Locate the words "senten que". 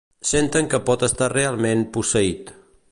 0.29-0.79